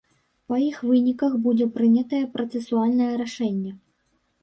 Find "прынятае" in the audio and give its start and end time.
1.77-2.25